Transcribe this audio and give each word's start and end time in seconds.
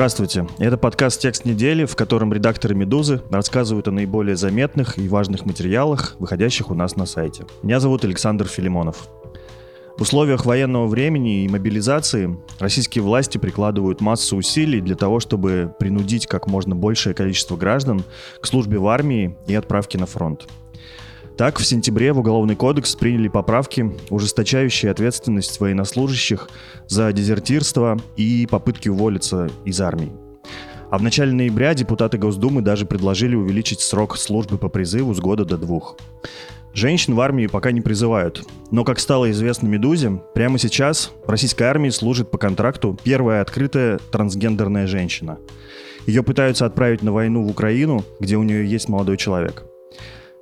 Здравствуйте. 0.00 0.46
Это 0.56 0.78
подкаст 0.78 1.20
«Текст 1.20 1.44
недели», 1.44 1.84
в 1.84 1.94
котором 1.94 2.32
редакторы 2.32 2.74
«Медузы» 2.74 3.20
рассказывают 3.28 3.86
о 3.86 3.90
наиболее 3.90 4.34
заметных 4.34 4.96
и 4.96 5.06
важных 5.06 5.44
материалах, 5.44 6.16
выходящих 6.18 6.70
у 6.70 6.74
нас 6.74 6.96
на 6.96 7.04
сайте. 7.04 7.44
Меня 7.62 7.80
зовут 7.80 8.02
Александр 8.02 8.46
Филимонов. 8.46 9.10
В 9.98 10.00
условиях 10.00 10.46
военного 10.46 10.86
времени 10.86 11.44
и 11.44 11.48
мобилизации 11.48 12.34
российские 12.58 13.04
власти 13.04 13.36
прикладывают 13.36 14.00
массу 14.00 14.38
усилий 14.38 14.80
для 14.80 14.96
того, 14.96 15.20
чтобы 15.20 15.70
принудить 15.78 16.26
как 16.26 16.46
можно 16.46 16.74
большее 16.74 17.12
количество 17.12 17.58
граждан 17.58 18.02
к 18.40 18.46
службе 18.46 18.78
в 18.78 18.86
армии 18.86 19.36
и 19.46 19.54
отправке 19.54 19.98
на 19.98 20.06
фронт. 20.06 20.48
Так, 21.40 21.58
в 21.58 21.64
сентябре 21.64 22.12
в 22.12 22.18
Уголовный 22.18 22.54
кодекс 22.54 22.94
приняли 22.94 23.28
поправки, 23.28 23.90
ужесточающие 24.10 24.92
ответственность 24.92 25.58
военнослужащих 25.58 26.50
за 26.86 27.10
дезертирство 27.14 27.98
и 28.18 28.46
попытки 28.46 28.90
уволиться 28.90 29.48
из 29.64 29.80
армии. 29.80 30.12
А 30.90 30.98
в 30.98 31.02
начале 31.02 31.32
ноября 31.32 31.72
депутаты 31.72 32.18
Госдумы 32.18 32.60
даже 32.60 32.84
предложили 32.84 33.36
увеличить 33.36 33.80
срок 33.80 34.18
службы 34.18 34.58
по 34.58 34.68
призыву 34.68 35.14
с 35.14 35.18
года 35.18 35.46
до 35.46 35.56
двух. 35.56 35.96
Женщин 36.74 37.14
в 37.14 37.20
армии 37.22 37.46
пока 37.46 37.72
не 37.72 37.80
призывают. 37.80 38.46
Но, 38.70 38.84
как 38.84 39.00
стало 39.00 39.30
известно 39.30 39.66
«Медузе», 39.66 40.20
прямо 40.34 40.58
сейчас 40.58 41.10
в 41.26 41.30
российской 41.30 41.62
армии 41.62 41.88
служит 41.88 42.30
по 42.30 42.36
контракту 42.36 42.98
первая 43.02 43.40
открытая 43.40 43.98
трансгендерная 44.12 44.86
женщина. 44.86 45.38
Ее 46.06 46.22
пытаются 46.22 46.66
отправить 46.66 47.00
на 47.00 47.12
войну 47.12 47.44
в 47.44 47.50
Украину, 47.50 48.04
где 48.20 48.36
у 48.36 48.42
нее 48.42 48.70
есть 48.70 48.90
молодой 48.90 49.16
человек. 49.16 49.64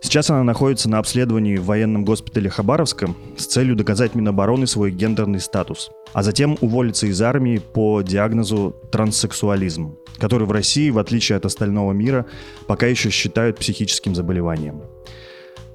Сейчас 0.01 0.31
она 0.31 0.45
находится 0.45 0.89
на 0.89 0.99
обследовании 0.99 1.57
в 1.57 1.65
военном 1.65 2.05
госпитале 2.05 2.49
Хабаровска 2.49 3.15
с 3.37 3.47
целью 3.47 3.75
доказать 3.75 4.15
Минобороны 4.15 4.67
свой 4.67 4.91
гендерный 4.91 5.41
статус, 5.41 5.91
а 6.13 6.23
затем 6.23 6.57
уволиться 6.61 7.07
из 7.07 7.21
армии 7.21 7.59
по 7.59 8.01
диагнозу 8.03 8.77
транссексуализм, 8.93 9.97
который 10.19 10.47
в 10.47 10.53
России, 10.53 10.91
в 10.91 10.99
отличие 10.99 11.37
от 11.37 11.47
остального 11.47 11.93
мира, 11.93 12.27
пока 12.67 12.87
еще 12.87 13.11
считают 13.11 13.59
психическим 13.59 14.15
заболеванием. 14.15 14.83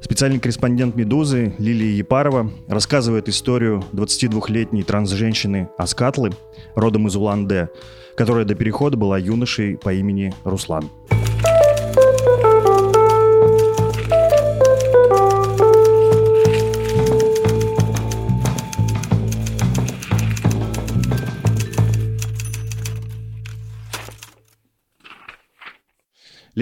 Специальный 0.02 0.40
корреспондент 0.40 0.96
«Медузы» 0.96 1.54
Лилия 1.58 1.96
Епарова 1.96 2.52
рассказывает 2.68 3.30
историю 3.30 3.84
22-летней 3.94 4.84
трансженщины 4.84 5.70
Аскатлы, 5.78 6.32
родом 6.76 7.08
из 7.08 7.16
Улан-Удэ, 7.16 7.70
которая 8.16 8.44
до 8.46 8.56
перехода 8.56 8.98
была 8.98 9.18
юношей 9.18 9.78
по 9.78 9.94
имени 9.94 10.34
Руслан. 10.44 10.90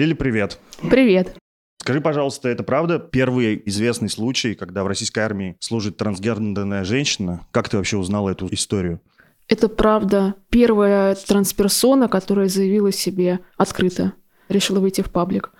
Лили, 0.02 0.14
привет. 0.14 0.58
Привет. 0.90 1.36
Скажи, 1.78 2.00
пожалуйста, 2.00 2.48
это 2.48 2.64
правда 2.64 2.98
первый 2.98 3.62
известный 3.66 4.08
случай, 4.08 4.56
когда 4.56 4.82
в 4.82 4.88
российской 4.88 5.20
армии 5.20 5.56
служит 5.60 5.96
трансгендерная 5.96 6.82
женщина? 6.82 7.46
Как 7.52 7.68
ты 7.68 7.76
вообще 7.76 7.96
узнала 7.98 8.30
эту 8.30 8.48
историю? 8.52 9.00
Это 9.46 9.68
правда. 9.68 10.34
Первая 10.50 11.14
трансперсона, 11.14 12.08
которая 12.08 12.48
заявила 12.48 12.90
себе 12.90 13.38
открыто, 13.56 14.14
решила 14.48 14.80
выйти 14.80 15.02
в 15.02 15.10
паблик. 15.12 15.52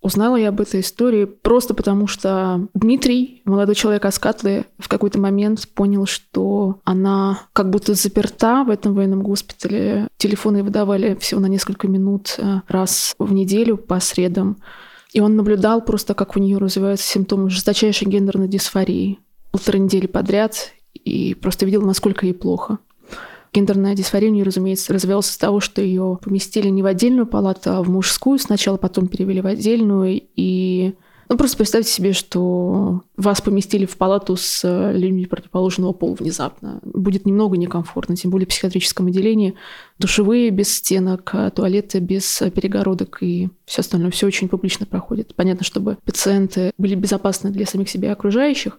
Узнала 0.00 0.36
я 0.36 0.50
об 0.50 0.60
этой 0.60 0.80
истории 0.80 1.24
просто 1.24 1.74
потому, 1.74 2.06
что 2.06 2.68
Дмитрий, 2.74 3.42
молодой 3.44 3.74
человек 3.74 4.04
Аскатлы, 4.04 4.66
в 4.78 4.88
какой-то 4.88 5.18
момент 5.18 5.68
понял, 5.74 6.06
что 6.06 6.78
она 6.84 7.40
как 7.52 7.70
будто 7.70 7.94
заперта 7.94 8.64
в 8.64 8.70
этом 8.70 8.94
военном 8.94 9.22
госпитале. 9.22 10.08
Телефоны 10.16 10.62
выдавали 10.62 11.16
всего 11.16 11.40
на 11.40 11.46
несколько 11.46 11.88
минут 11.88 12.36
э, 12.38 12.60
раз 12.68 13.14
в 13.18 13.32
неделю 13.32 13.76
по 13.76 13.98
средам. 13.98 14.58
И 15.12 15.20
он 15.20 15.34
наблюдал 15.34 15.80
просто, 15.80 16.14
как 16.14 16.36
у 16.36 16.40
нее 16.40 16.58
развиваются 16.58 17.08
симптомы 17.08 17.50
жесточайшей 17.50 18.06
гендерной 18.06 18.48
дисфории 18.48 19.18
полторы 19.56 19.78
недели 19.78 20.06
подряд 20.06 20.72
и 20.92 21.34
просто 21.34 21.64
видел, 21.64 21.80
насколько 21.80 22.26
ей 22.26 22.34
плохо. 22.34 22.78
Гендерная 23.56 23.94
дисфория 23.94 24.28
у 24.28 24.34
нее, 24.34 24.44
разумеется, 24.44 24.92
развивалась 24.92 25.30
с 25.30 25.38
того, 25.38 25.60
что 25.60 25.80
ее 25.80 26.18
поместили 26.22 26.68
не 26.68 26.82
в 26.82 26.86
отдельную 26.86 27.26
палату, 27.26 27.70
а 27.70 27.82
в 27.82 27.88
мужскую 27.88 28.38
сначала, 28.38 28.76
потом 28.76 29.08
перевели 29.08 29.40
в 29.40 29.46
отдельную. 29.46 30.20
И 30.36 30.92
ну, 31.30 31.38
просто 31.38 31.56
представьте 31.56 31.90
себе, 31.90 32.12
что 32.12 33.00
вас 33.16 33.40
поместили 33.40 33.86
в 33.86 33.96
палату 33.96 34.36
с 34.36 34.60
э, 34.62 34.92
людьми 34.92 35.24
противоположного 35.24 35.94
пола 35.94 36.16
внезапно. 36.16 36.80
Будет 36.84 37.24
немного 37.24 37.56
некомфортно, 37.56 38.14
тем 38.14 38.30
более 38.30 38.44
в 38.44 38.50
психиатрическом 38.50 39.06
отделении. 39.06 39.54
Душевые 39.98 40.50
без 40.50 40.76
стенок, 40.76 41.30
а 41.32 41.48
туалеты 41.48 42.00
без 42.00 42.42
перегородок 42.54 43.22
и 43.22 43.48
все 43.64 43.80
остальное. 43.80 44.10
Все 44.10 44.26
очень 44.26 44.50
публично 44.50 44.84
проходит. 44.84 45.34
Понятно, 45.34 45.64
чтобы 45.64 45.96
пациенты 46.04 46.72
были 46.76 46.94
безопасны 46.94 47.50
для 47.50 47.64
самих 47.64 47.88
себя 47.88 48.10
и 48.10 48.12
окружающих, 48.12 48.78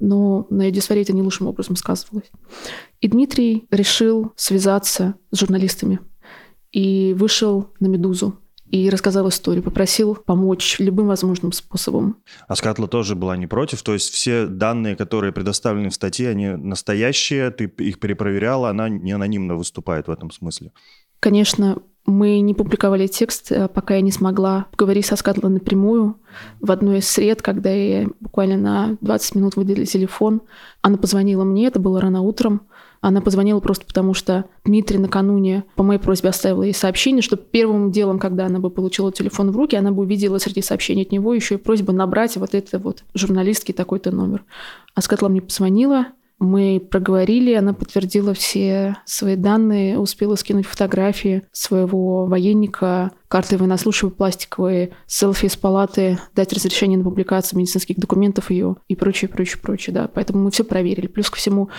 но 0.00 0.46
на 0.50 0.62
ее 0.62 0.80
это 0.88 1.12
не 1.12 1.22
лучшим 1.22 1.46
образом 1.46 1.76
сказывалось. 1.76 2.30
И 3.00 3.08
Дмитрий 3.08 3.66
решил 3.70 4.32
связаться 4.36 5.14
с 5.30 5.38
журналистами 5.38 6.00
и 6.72 7.14
вышел 7.16 7.72
на 7.80 7.86
«Медузу», 7.86 8.38
и 8.70 8.90
рассказал 8.90 9.28
историю, 9.28 9.62
попросил 9.62 10.14
помочь 10.14 10.78
любым 10.78 11.06
возможным 11.06 11.52
способом. 11.52 12.16
А 12.48 12.56
Скатла 12.56 12.88
тоже 12.88 13.14
была 13.14 13.36
не 13.36 13.46
против, 13.46 13.82
то 13.82 13.92
есть 13.92 14.12
все 14.12 14.46
данные, 14.46 14.96
которые 14.96 15.32
предоставлены 15.32 15.90
в 15.90 15.94
статье, 15.94 16.30
они 16.30 16.48
настоящие, 16.48 17.50
ты 17.50 17.64
их 17.78 18.00
перепроверяла, 18.00 18.70
она 18.70 18.88
не 18.88 19.12
анонимно 19.12 19.54
выступает 19.54 20.08
в 20.08 20.10
этом 20.10 20.30
смысле. 20.30 20.72
Конечно, 21.20 21.78
мы 22.06 22.40
не 22.40 22.54
публиковали 22.54 23.06
текст, 23.06 23.52
э, 23.52 23.68
пока 23.68 23.96
я 23.96 24.00
не 24.00 24.12
смогла 24.12 24.66
поговорить 24.70 25.06
со 25.06 25.16
Скатлой 25.16 25.52
напрямую. 25.52 26.16
В 26.60 26.70
одной 26.70 26.98
из 26.98 27.08
сред, 27.08 27.42
когда 27.42 27.70
я 27.70 28.08
буквально 28.20 28.56
на 28.56 28.96
20 29.00 29.34
минут 29.34 29.56
выдали 29.56 29.84
телефон, 29.84 30.42
она 30.82 30.96
позвонила 30.96 31.44
мне, 31.44 31.66
это 31.66 31.80
было 31.80 32.00
рано 32.00 32.22
утром. 32.22 32.62
Она 33.00 33.20
позвонила 33.20 33.60
просто 33.60 33.86
потому, 33.86 34.14
что 34.14 34.46
Дмитрий 34.64 34.98
накануне 34.98 35.64
по 35.74 35.82
моей 35.82 36.00
просьбе 36.00 36.30
оставил 36.30 36.62
ей 36.62 36.74
сообщение, 36.74 37.22
что 37.22 37.36
первым 37.36 37.92
делом, 37.92 38.18
когда 38.18 38.46
она 38.46 38.58
бы 38.58 38.70
получила 38.70 39.12
телефон 39.12 39.50
в 39.50 39.56
руки, 39.56 39.76
она 39.76 39.92
бы 39.92 40.02
увидела 40.02 40.38
среди 40.38 40.62
сообщений 40.62 41.02
от 41.02 41.12
него 41.12 41.34
еще 41.34 41.56
и 41.56 41.58
просьбу 41.58 41.92
набрать 41.92 42.36
вот 42.36 42.54
это 42.54 42.78
вот 42.78 43.04
журналистский 43.14 43.74
такой-то 43.74 44.10
номер. 44.10 44.44
А 44.94 45.02
Скатла 45.02 45.28
мне 45.28 45.42
позвонила, 45.42 46.06
мы 46.38 46.86
проговорили, 46.90 47.54
она 47.54 47.72
подтвердила 47.72 48.34
все 48.34 48.96
свои 49.06 49.36
данные, 49.36 49.98
успела 49.98 50.34
скинуть 50.34 50.66
фотографии 50.66 51.42
своего 51.50 52.26
военника, 52.26 53.12
карты 53.28 53.56
военнослужащего 53.56 54.10
пластиковые, 54.10 54.92
селфи 55.06 55.46
из 55.46 55.56
палаты, 55.56 56.18
дать 56.34 56.52
разрешение 56.52 56.98
на 56.98 57.04
публикацию 57.04 57.58
медицинских 57.58 57.96
документов 57.96 58.50
ее 58.50 58.76
и 58.86 58.94
прочее, 58.94 59.30
прочее, 59.30 59.60
прочее, 59.62 59.94
да. 59.94 60.08
Поэтому 60.12 60.44
мы 60.44 60.50
все 60.50 60.62
проверили. 60.62 61.06
Плюс 61.06 61.30
ко 61.30 61.36
всему, 61.36 61.70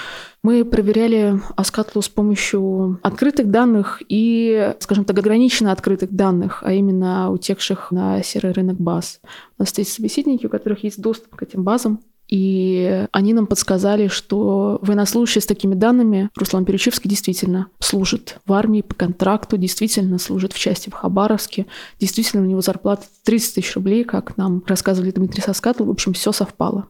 мы 0.41 0.65
проверяли 0.65 1.39
Аскатлу 1.55 2.01
с 2.01 2.09
помощью 2.09 2.99
открытых 3.03 3.51
данных 3.51 4.01
и, 4.09 4.73
скажем 4.79 5.05
так, 5.05 5.19
ограниченно 5.19 5.71
открытых 5.71 6.11
данных, 6.11 6.63
а 6.63 6.73
именно 6.73 7.31
утекших 7.31 7.91
на 7.91 8.23
серый 8.23 8.53
рынок 8.53 8.77
баз. 8.77 9.21
У 9.57 9.61
нас 9.61 9.77
есть 9.77 9.93
собеседники, 9.93 10.47
у 10.47 10.49
которых 10.49 10.83
есть 10.83 10.99
доступ 10.99 11.35
к 11.35 11.43
этим 11.43 11.63
базам, 11.63 12.01
и 12.27 13.07
они 13.11 13.33
нам 13.33 13.47
подсказали, 13.47 14.07
что 14.07 14.79
военнослужащий 14.81 15.41
с 15.41 15.45
такими 15.45 15.75
данными, 15.75 16.29
Руслан 16.35 16.65
Перечевский, 16.65 17.09
действительно 17.09 17.67
служит 17.79 18.39
в 18.45 18.53
армии 18.53 18.81
по 18.81 18.95
контракту, 18.95 19.57
действительно 19.57 20.17
служит 20.19 20.53
в 20.53 20.59
части 20.59 20.89
в 20.89 20.93
Хабаровске, 20.93 21.67
действительно 21.99 22.43
у 22.43 22.45
него 22.45 22.61
зарплата 22.61 23.05
30 23.23 23.55
тысяч 23.55 23.75
рублей, 23.75 24.03
как 24.03 24.35
нам 24.37 24.63
рассказывали 24.67 25.11
Дмитрий 25.11 25.41
Соскатл. 25.41 25.85
В 25.85 25.89
общем, 25.89 26.13
все 26.13 26.31
совпало. 26.31 26.87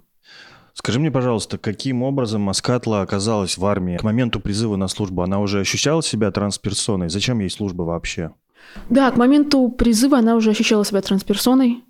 Скажи 0.74 1.00
мне, 1.00 1.10
пожалуйста, 1.10 1.58
каким 1.58 2.04
образом 2.04 2.50
Аскатла 2.50 3.02
оказалась 3.02 3.58
в 3.58 3.66
армии? 3.66 3.98
К 3.98 4.04
моменту 4.04 4.40
призыва 4.40 4.76
на 4.76 4.88
службу 4.88 5.24
она 5.24 5.40
уже 5.40 5.60
ощущала 5.60 6.04
себя 6.04 6.30
трансперсоной? 6.30 7.10
Зачем 7.10 7.40
ей 7.40 7.50
служба 7.50 7.82
вообще? 7.82 8.32
Да, 8.90 9.10
к 9.10 9.18
моменту 9.18 9.70
призыва 9.70 10.20
она 10.20 10.36
уже 10.36 10.52
ощущала 10.52 10.86
себя 10.86 11.02
трансперсоной. 11.02 11.84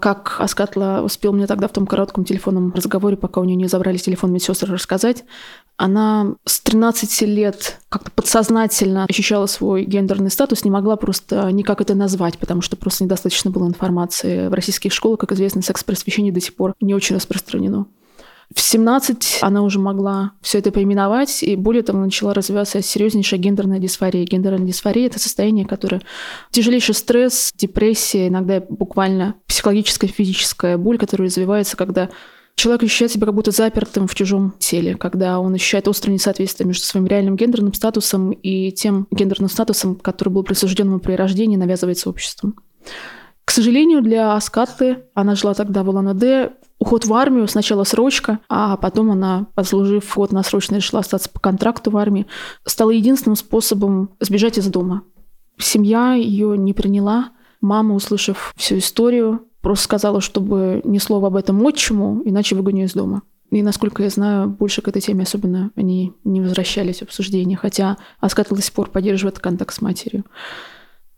Как 0.00 0.36
Аскатла 0.38 1.02
успел 1.04 1.34
мне 1.34 1.46
тогда 1.46 1.68
в 1.68 1.72
том 1.72 1.86
коротком 1.86 2.24
телефонном 2.24 2.72
разговоре, 2.74 3.16
пока 3.16 3.40
у 3.40 3.44
нее 3.44 3.56
не 3.56 3.68
забрали 3.68 3.98
телефон 3.98 4.32
медсестры, 4.32 4.72
рассказать, 4.72 5.24
Она 5.76 6.34
с 6.44 6.60
13 6.60 7.22
лет 7.22 7.78
как-то 7.88 8.10
подсознательно 8.10 9.06
ощущала 9.08 9.46
свой 9.46 9.84
гендерный 9.84 10.30
статус, 10.30 10.64
не 10.64 10.70
могла 10.70 10.96
просто 10.96 11.50
никак 11.52 11.80
это 11.80 11.94
назвать, 11.94 12.38
потому 12.38 12.62
что 12.62 12.76
просто 12.76 13.04
недостаточно 13.04 13.50
было 13.50 13.66
информации. 13.66 14.48
В 14.48 14.54
российских 14.54 14.92
школах, 14.92 15.20
как 15.20 15.32
известно, 15.32 15.62
секс-просвещение 15.62 16.32
до 16.32 16.40
сих 16.40 16.54
пор 16.54 16.74
не 16.80 16.94
очень 16.94 17.16
распространено. 17.16 17.86
В 18.54 18.60
17 18.60 19.38
она 19.42 19.62
уже 19.62 19.78
могла 19.78 20.32
все 20.42 20.58
это 20.58 20.72
поименовать, 20.72 21.42
и 21.42 21.54
более 21.54 21.84
того, 21.84 22.00
начала 22.00 22.34
развиваться 22.34 22.82
серьезнейшая 22.82 23.38
гендерная 23.38 23.78
дисфория. 23.78 24.24
Гендерная 24.24 24.66
дисфория– 24.66 25.06
это 25.08 25.20
состояние, 25.20 25.66
которое 25.66 26.02
тяжелейший 26.50 26.96
стресс, 26.96 27.52
депрессия, 27.56 28.26
иногда 28.26 28.60
буквально 28.68 29.36
психологическая, 29.46 30.10
физическая 30.10 30.78
боль, 30.78 30.98
которая 30.98 31.28
развивается, 31.28 31.76
когда 31.76 32.10
человек 32.56 32.82
ощущает 32.82 33.12
себя 33.12 33.26
как 33.26 33.36
будто 33.36 33.52
запертым 33.52 34.08
в 34.08 34.14
чужом 34.16 34.52
теле, 34.58 34.96
когда 34.96 35.38
он 35.38 35.54
ощущает 35.54 35.86
острое 35.86 36.14
несоответствие 36.14 36.66
между 36.66 36.84
своим 36.84 37.06
реальным 37.06 37.36
гендерным 37.36 37.72
статусом 37.72 38.32
и 38.32 38.72
тем 38.72 39.06
гендерным 39.12 39.48
статусом, 39.48 39.94
который 39.94 40.30
был 40.30 40.42
присужден 40.42 40.88
ему 40.88 40.98
при 40.98 41.12
рождении, 41.12 41.56
навязывается 41.56 42.10
обществом. 42.10 42.56
К 43.44 43.52
сожалению, 43.52 44.02
для 44.02 44.34
Аскаты, 44.34 45.04
она 45.14 45.34
жила 45.34 45.54
тогда 45.54 45.82
в 45.82 45.88
Улан-Удэ, 45.88 46.52
уход 46.90 47.04
в 47.04 47.14
армию, 47.14 47.46
сначала 47.46 47.84
срочка, 47.84 48.40
а 48.48 48.76
потом 48.76 49.12
она, 49.12 49.46
отслужив 49.54 50.12
год 50.16 50.32
на 50.32 50.42
срочно, 50.42 50.76
решила 50.76 51.00
остаться 51.00 51.30
по 51.30 51.38
контракту 51.38 51.92
в 51.92 51.96
армии, 51.96 52.26
стала 52.66 52.90
единственным 52.90 53.36
способом 53.36 54.10
сбежать 54.18 54.58
из 54.58 54.66
дома. 54.66 55.02
Семья 55.56 56.14
ее 56.14 56.58
не 56.58 56.72
приняла. 56.72 57.30
Мама, 57.60 57.94
услышав 57.94 58.52
всю 58.56 58.78
историю, 58.78 59.46
просто 59.60 59.84
сказала, 59.84 60.20
чтобы 60.20 60.80
ни 60.82 60.98
слова 60.98 61.28
об 61.28 61.36
этом 61.36 61.64
отчиму, 61.64 62.22
иначе 62.24 62.56
выгоню 62.56 62.86
из 62.86 62.92
дома. 62.94 63.22
И, 63.52 63.62
насколько 63.62 64.02
я 64.02 64.10
знаю, 64.10 64.48
больше 64.48 64.82
к 64.82 64.88
этой 64.88 65.00
теме 65.00 65.22
особенно 65.22 65.70
они 65.76 66.12
не 66.24 66.40
возвращались 66.40 66.98
в 66.98 67.02
обсуждение, 67.02 67.56
хотя 67.56 67.98
Аскат 68.18 68.48
до 68.50 68.60
сих 68.60 68.72
пор 68.72 68.90
поддерживает 68.90 69.38
контакт 69.38 69.72
с 69.72 69.80
матерью. 69.80 70.24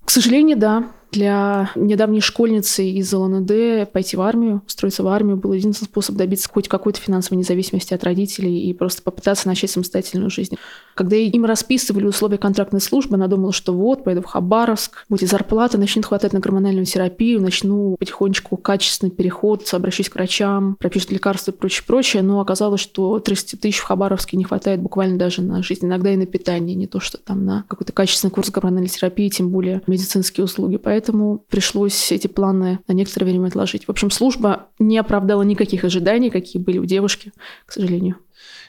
К 0.04 0.10
сожалению, 0.10 0.58
да, 0.58 0.84
для 1.12 1.70
недавней 1.76 2.20
школьницы 2.20 2.85
из 2.88 3.12
ЛНД 3.12 3.91
пойти 3.93 4.17
в 4.17 4.23
армию, 4.23 4.62
устроиться 4.67 5.03
в 5.03 5.09
армию, 5.09 5.37
был 5.37 5.53
единственный 5.53 5.88
способ 5.88 6.17
добиться 6.17 6.49
хоть 6.49 6.69
какой-то 6.69 7.00
финансовой 7.00 7.38
независимости 7.38 7.93
от 7.93 8.03
родителей 8.03 8.69
и 8.69 8.73
просто 8.73 9.03
попытаться 9.03 9.47
начать 9.47 9.70
самостоятельную 9.70 10.31
жизнь. 10.31 10.56
Когда 10.94 11.17
им 11.17 11.44
расписывали 11.44 12.06
условия 12.06 12.38
контрактной 12.38 12.81
службы, 12.81 13.17
она 13.17 13.26
думала, 13.26 13.53
что 13.53 13.75
вот, 13.75 14.05
пойду 14.05 14.23
в 14.23 14.26
Хабаровск, 14.26 15.05
будет 15.09 15.29
зарплата, 15.29 15.79
начнет 15.79 16.06
хватать 16.06 16.32
на 16.32 16.41
гормональную 16.41 16.87
терапию, 16.87 17.41
начну 17.41 17.97
потихонечку 17.99 18.56
качественный 18.56 19.11
переход, 19.11 19.69
обращусь 19.73 20.09
к 20.09 20.14
врачам, 20.14 20.76
пропишут 20.79 21.12
лекарства 21.12 21.50
и 21.50 21.55
прочее, 21.55 21.85
прочее. 21.87 22.23
Но 22.23 22.41
оказалось, 22.41 22.81
что 22.81 23.19
30 23.19 23.61
тысяч 23.61 23.79
в 23.79 23.85
Хабаровске 23.85 24.37
не 24.37 24.44
хватает 24.44 24.81
буквально 24.81 25.19
даже 25.19 25.43
на 25.43 25.62
жизнь, 25.62 25.87
иногда 25.87 26.12
и 26.12 26.17
на 26.17 26.26
питание, 26.26 26.75
не 26.75 26.87
то 26.87 27.00
что 27.00 27.19
там 27.19 27.44
на 27.44 27.64
какой-то 27.69 27.93
качественный 27.93 28.31
курс 28.31 28.50
гормональной 28.50 28.88
терапии, 28.88 29.29
тем 29.29 29.50
более 29.50 29.82
медицинские 29.87 30.44
услуги. 30.44 30.76
Поэтому 30.76 31.01
поэтому 31.02 31.44
пришлось 31.50 32.12
эти 32.12 32.28
планы 32.28 32.78
на 32.87 32.93
некоторое 32.93 33.26
время 33.26 33.49
отложить. 33.49 33.87
В 33.87 33.90
общем, 33.90 34.08
служба 34.10 34.69
не 34.78 34.99
оправдала 34.99 35.43
никаких 35.43 35.82
ожиданий, 35.82 36.31
какие 36.31 36.62
были 36.62 36.78
у 36.78 36.84
девушки, 36.84 37.32
к 37.66 37.72
сожалению. 37.72 38.19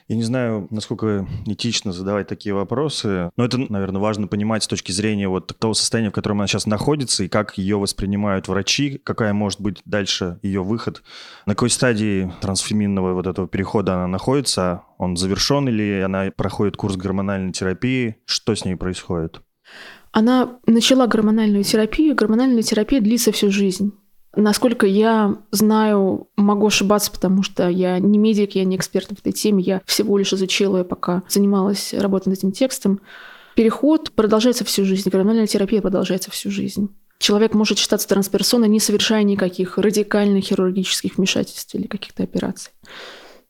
Я 0.07 0.15
не 0.15 0.24
знаю, 0.24 0.68
насколько 0.71 1.27
этично 1.45 1.94
задавать 1.94 2.27
такие 2.27 2.56
вопросы, 2.56 3.30
но 3.38 3.45
это, 3.45 3.57
наверное, 3.71 4.01
важно 4.01 4.27
понимать 4.27 4.63
с 4.63 4.68
точки 4.68 4.91
зрения 4.91 5.30
вот 5.30 5.56
того 5.59 5.75
состояния, 5.75 6.09
в 6.09 6.13
котором 6.13 6.39
она 6.39 6.47
сейчас 6.47 6.65
находится, 6.65 7.24
и 7.24 7.30
как 7.30 7.57
ее 7.57 7.77
воспринимают 7.77 8.47
врачи, 8.47 9.00
какая 9.03 9.33
может 9.33 9.62
быть 9.62 9.81
дальше 9.85 10.39
ее 10.41 10.63
выход, 10.63 11.03
на 11.45 11.53
какой 11.53 11.69
стадии 11.69 12.33
трансфеминного 12.41 13.13
вот 13.13 13.27
этого 13.27 13.47
перехода 13.47 13.94
она 13.94 14.07
находится, 14.07 14.81
он 14.97 15.18
завершен 15.18 15.69
или 15.69 16.01
она 16.01 16.31
проходит 16.35 16.77
курс 16.77 16.95
гормональной 16.95 17.53
терапии, 17.53 18.18
что 18.25 18.56
с 18.56 18.65
ней 18.65 18.75
происходит? 18.75 19.41
Она 20.13 20.60
начала 20.68 21.07
гормональную 21.07 21.63
терапию. 21.63 22.15
Гормональная 22.15 22.62
терапия 22.62 23.01
длится 23.01 23.31
всю 23.31 23.51
жизнь. 23.51 23.94
Насколько 24.36 24.86
я 24.86 25.36
знаю, 25.51 26.27
могу 26.38 26.68
ошибаться, 26.68 27.12
потому 27.12 27.44
что 27.44 27.68
я 27.68 28.00
не 28.00 28.18
медик, 28.18 28.56
я 28.56 28.63
не 28.63 28.75
эксперт 28.75 29.10
в 29.10 29.19
этой 29.19 29.31
теме, 29.31 29.63
я 29.63 29.81
всего 29.86 30.18
лишь 30.18 30.33
изучила 30.33 30.77
ее, 30.77 30.83
пока 30.83 31.24
занималась 31.27 31.94
работой 31.94 32.30
над 32.30 32.38
этим 32.39 32.51
текстом. 32.51 33.01
Переход 33.56 34.12
продолжается 34.12 34.63
всю 34.65 34.86
жизнь, 34.86 35.10
гормональная 35.10 35.45
терапия 35.45 35.81
продолжается 35.81 36.31
всю 36.31 36.50
жизнь. 36.50 36.89
Человек 37.19 37.54
может 37.54 37.77
считаться 37.77 38.07
трансперсоной, 38.07 38.68
не 38.69 38.80
совершая 38.80 39.24
никаких 39.24 39.77
радикальных 39.77 40.44
хирургических 40.44 41.18
вмешательств 41.18 41.74
или 41.75 41.88
каких-то 41.88 42.24
операций. 42.24 42.71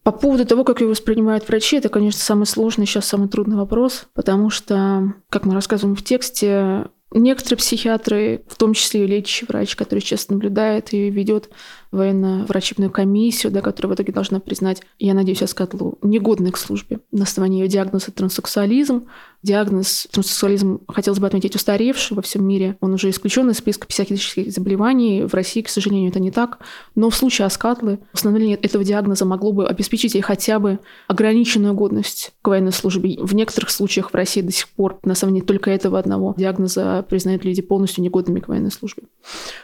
По 0.04 0.12
поводу 0.12 0.46
того, 0.46 0.66
как 0.66 0.82
его 0.82 0.90
воспринимают 0.90 1.48
врачи, 1.48 1.78
это, 1.78 1.88
конечно, 1.88 2.20
самый 2.20 2.46
сложный, 2.46 2.86
сейчас 2.86 3.08
самый 3.08 3.30
трудный 3.30 3.56
вопрос, 3.56 4.06
потому 4.14 4.50
что, 4.50 5.14
как 5.30 5.46
мы 5.46 5.54
рассказываем 5.54 5.96
в 5.96 6.04
тексте, 6.04 6.88
некоторые 7.12 7.58
психиатры, 7.58 8.44
в 8.50 8.58
том 8.58 8.74
числе 8.74 9.06
и 9.06 9.08
лечащий 9.08 9.46
врач, 9.46 9.78
который 9.78 10.00
сейчас 10.00 10.28
наблюдает 10.28 10.94
и 10.94 11.10
ведет 11.10 11.50
военно-врачебную 11.94 12.92
комиссию, 12.92 13.52
да, 13.52 13.62
которая 13.62 13.94
в 13.94 13.96
итоге 13.96 14.12
должна 14.12 14.40
признать, 14.40 14.82
я 15.00 15.14
надеюсь, 15.14 15.42
Аскатлу 15.42 15.98
негодной 16.02 16.52
к 16.52 16.58
службе 16.58 17.00
на 17.12 17.24
основании 17.24 17.62
ее 17.62 17.68
диагноза 17.68 18.12
транссексуализм, 18.12 19.08
Диагноз 19.44 20.08
транссексуализм, 20.10 20.80
хотелось 20.88 21.20
бы 21.20 21.28
отметить, 21.28 21.54
устаревший 21.56 22.16
во 22.16 22.22
всем 22.22 22.48
мире. 22.48 22.78
Он 22.80 22.94
уже 22.94 23.10
исключен 23.10 23.50
из 23.50 23.58
списка 23.58 23.86
психиатрических 23.86 24.50
заболеваний. 24.50 25.24
В 25.24 25.34
России, 25.34 25.62
к 25.62 25.68
сожалению, 25.68 26.12
это 26.12 26.22
не 26.22 26.32
так. 26.32 26.60
Но 26.96 27.10
в 27.10 27.16
случае 27.16 27.48
Аскатлы 27.48 28.00
установление 28.14 28.56
этого 28.56 28.86
диагноза 28.86 29.26
могло 29.26 29.52
бы 29.52 29.68
обеспечить 29.68 30.16
ей 30.16 30.22
хотя 30.22 30.60
бы 30.60 30.80
ограниченную 31.10 31.74
годность 31.74 32.32
к 32.42 32.48
военной 32.48 32.72
службе. 32.72 33.18
В 33.20 33.36
некоторых 33.36 33.70
случаях 33.70 34.12
в 34.12 34.16
России 34.16 34.40
до 34.40 34.54
сих 34.54 34.70
пор 34.70 34.98
на 35.04 35.12
основании 35.12 35.42
только 35.42 35.72
этого 35.72 36.00
одного 36.00 36.34
диагноза 36.38 37.06
признают 37.10 37.44
люди 37.44 37.62
полностью 37.62 38.02
негодными 38.02 38.40
к 38.40 38.48
военной 38.48 38.72
службе. 38.72 39.04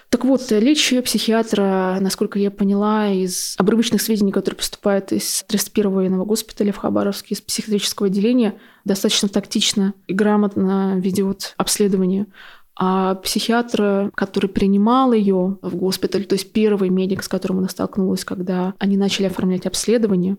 Так 0.10 0.26
вот, 0.26 0.52
речь 0.52 0.94
психиатра, 1.06 2.00
насколько 2.02 2.19
я 2.40 2.52
поняла, 2.52 3.10
из 3.10 3.56
обрывочных 3.58 4.02
сведений, 4.02 4.32
которые 4.32 4.58
поступают 4.58 5.12
из 5.12 5.44
31-го 5.48 5.92
военного 5.92 6.26
госпиталя 6.26 6.72
в 6.72 6.78
Хабаровске, 6.78 7.36
из 7.36 7.42
психиатрического 7.42 8.08
отделения, 8.08 8.56
достаточно 8.86 9.30
тактично 9.30 9.94
и 10.08 10.14
грамотно 10.14 10.98
ведет 10.98 11.54
обследование. 11.58 12.28
А 12.76 13.16
психиатр, 13.16 14.12
который 14.16 14.50
принимал 14.50 15.12
ее 15.12 15.58
в 15.62 15.76
госпиталь, 15.76 16.26
то 16.26 16.34
есть 16.34 16.54
первый 16.54 16.90
медик, 16.90 17.24
с 17.24 17.28
которым 17.28 17.60
она 17.60 17.68
столкнулась, 17.68 18.24
когда 18.24 18.74
они 18.80 18.96
начали 18.96 19.26
оформлять 19.26 19.66
обследование, 19.66 20.38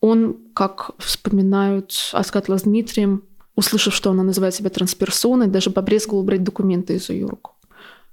он, 0.00 0.36
как 0.54 0.92
вспоминают 0.98 1.92
Аскатла 2.12 2.58
с 2.58 2.62
Дмитрием, 2.62 3.24
услышав, 3.56 3.94
что 3.94 4.10
она 4.10 4.22
называет 4.22 4.54
себя 4.54 4.70
трансперсоной, 4.70 5.46
даже 5.46 5.70
побрезговал 5.70 6.22
брать 6.22 6.44
документы 6.44 6.94
из 6.94 7.08
ее 7.08 7.26
рук. 7.26 7.54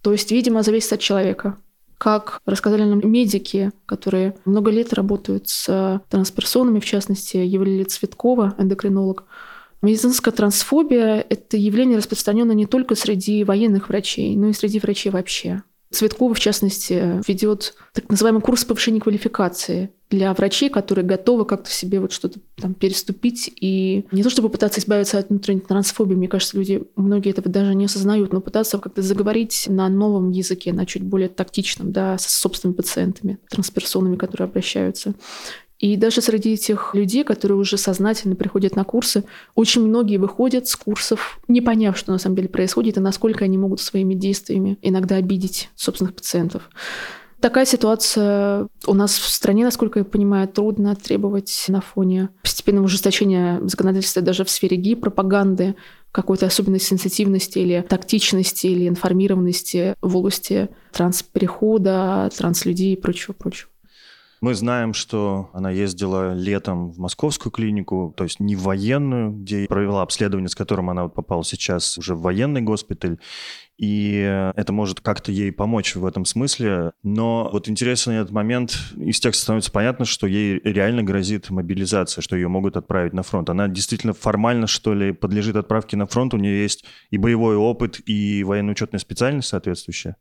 То 0.02 0.12
есть, 0.12 0.32
видимо, 0.32 0.64
зависит 0.64 0.94
от 0.94 1.00
человека. 1.00 1.58
Как 2.02 2.42
рассказали 2.48 2.82
нам 2.82 3.00
медики, 3.08 3.70
которые 3.86 4.36
много 4.46 4.72
лет 4.72 4.92
работают 4.92 5.48
с 5.50 6.02
трансперсонами, 6.10 6.80
в 6.80 6.86
частности, 6.86 7.38
Евлилия 7.38 7.86
Цветкова, 7.86 8.56
эндокринолог, 8.58 9.26
Медицинская 9.84 10.34
трансфобия– 10.34 11.24
это 11.30 11.58
явление 11.58 12.00
распространенное 12.00 12.56
не 12.56 12.66
только 12.66 12.96
среди 12.96 13.44
военных 13.44 13.90
врачей, 13.90 14.36
но 14.36 14.48
и 14.48 14.54
среди 14.54 14.80
врачей 14.80 15.12
вообще. 15.12 15.62
Цветкова, 15.92 16.34
в 16.34 16.40
частности, 16.40 17.22
ведет 17.28 17.76
так 17.94 18.10
называемый 18.10 18.42
курс 18.42 18.66
повышения 18.66 19.00
квалификации 19.00 19.92
для 20.12 20.34
врачей, 20.34 20.70
которые 20.70 21.06
готовы 21.06 21.46
как-то 21.46 21.72
себе 21.72 22.00
вот 22.00 22.12
что-то 22.12 22.40
там 22.58 22.74
переступить 22.74 23.52
и 23.60 24.06
не 24.12 24.24
то 24.24 24.30
чтобы 24.30 24.50
пытаться 24.50 24.82
избавиться 24.82 25.18
от 25.18 25.30
внутренней 25.30 25.62
трансфобии, 25.62 26.14
мне 26.14 26.28
кажется, 26.28 26.58
люди, 26.58 26.84
многие 26.96 27.32
этого 27.32 27.50
даже 27.50 27.74
не 27.74 27.86
осознают, 27.86 28.34
но 28.34 28.42
пытаться 28.42 28.78
как-то 28.78 29.02
заговорить 29.02 29.66
на 29.70 29.88
новом 29.90 30.30
языке, 30.32 30.74
на 30.74 30.86
чуть 30.86 31.04
более 31.04 31.30
тактичном, 31.30 31.92
да, 31.92 32.18
с 32.18 32.28
собственными 32.28 32.76
пациентами, 32.76 33.40
трансперсонами, 33.50 34.18
которые 34.18 34.46
обращаются. 34.46 35.16
И 35.80 35.96
даже 35.96 36.22
среди 36.22 36.54
этих 36.54 36.94
людей, 36.94 37.24
которые 37.24 37.58
уже 37.58 37.78
сознательно 37.78 38.36
приходят 38.36 38.76
на 38.76 38.84
курсы, 38.84 39.24
очень 39.56 39.82
многие 39.82 40.18
выходят 40.18 40.68
с 40.68 40.76
курсов, 40.76 41.40
не 41.48 41.60
поняв, 41.60 41.98
что 41.98 42.12
на 42.12 42.20
самом 42.20 42.36
деле 42.36 42.50
происходит, 42.50 42.98
и 42.98 43.00
насколько 43.00 43.46
они 43.46 43.58
могут 43.58 43.82
своими 43.82 44.14
действиями 44.14 44.78
иногда 44.84 45.16
обидеть 45.16 45.70
собственных 45.76 46.14
пациентов. 46.14 46.70
Такая 47.42 47.66
ситуация 47.66 48.68
у 48.86 48.94
нас 48.94 49.18
в 49.18 49.28
стране, 49.28 49.66
насколько 49.66 49.98
я 49.98 50.06
понимаю, 50.06 50.48
трудно 50.48 50.96
требовать 50.96 51.66
на 51.70 51.82
фоне 51.82 52.30
постепенного 52.44 52.86
ужесточения 52.86 53.60
законодательства 53.64 54.22
даже 54.22 54.46
в 54.46 54.50
сфере 54.52 54.78
гей-пропаганды, 54.78 55.76
какой-то 56.12 56.46
особенной 56.46 56.80
сенситивности 56.80 57.58
или 57.58 57.82
тактичности 57.82 58.68
или 58.68 58.88
информированности 58.88 59.96
в 60.02 60.18
области 60.18 60.70
трансперехода, 60.92 62.30
транслюдей 62.38 62.94
и 62.94 63.02
прочего-прочего. 63.02 63.71
Мы 64.42 64.56
знаем, 64.56 64.94
что 64.94 65.50
она 65.54 65.70
ездила 65.70 66.34
летом 66.34 66.92
в 66.92 66.98
московскую 66.98 67.52
клинику, 67.52 68.14
то 68.18 68.24
есть 68.24 68.40
не 68.40 68.56
в 68.56 68.64
военную, 68.64 69.32
где 69.32 69.66
провела 69.68 70.02
обследование, 70.02 70.50
с 70.50 70.56
которым 70.56 70.90
она 70.90 71.04
вот 71.04 71.14
попала 71.14 71.44
сейчас 71.44 71.98
уже 71.98 72.16
в 72.16 72.22
военный 72.22 72.62
госпиталь 72.62 73.20
и 73.82 74.52
это 74.56 74.74
может 74.74 75.00
как-то 75.00 75.32
ей 75.32 75.52
помочь 75.52 75.96
в 75.96 76.06
этом 76.06 76.24
смысле. 76.24 76.92
Но 77.02 77.50
вот 77.52 77.68
интересный 77.68 78.18
этот 78.18 78.30
момент, 78.30 78.78
из 78.96 79.20
текста 79.20 79.42
становится 79.42 79.72
понятно, 79.72 80.06
что 80.06 80.28
ей 80.28 80.62
реально 80.64 81.02
грозит 81.02 81.50
мобилизация, 81.50 82.22
что 82.22 82.36
ее 82.36 82.48
могут 82.48 82.78
отправить 82.78 83.14
на 83.14 83.24
фронт. 83.24 83.50
Она 83.50 83.68
действительно 83.68 84.14
формально, 84.14 84.68
что 84.68 84.94
ли, 84.94 85.14
подлежит 85.14 85.56
отправке 85.56 85.98
на 85.98 86.06
фронт, 86.06 86.36
у 86.36 86.38
нее 86.38 86.62
есть 86.62 86.86
и 87.10 87.18
боевой 87.18 87.56
опыт, 87.56 88.00
и 88.06 88.44
военно-учетная 88.44 89.00
специальность 89.00 89.48
соответствующая? 89.48 90.16